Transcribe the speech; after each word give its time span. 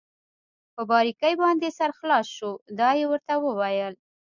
په 0.75 0.81
باریکۍ 0.89 1.33
باندې 1.41 1.61
دې 1.69 1.75
سر 1.77 1.89
خلاص 1.99 2.27
شو؟ 2.35 2.51
دا 2.79 2.89
يې 2.99 3.05
ورته 3.11 3.33
وویل. 3.45 3.93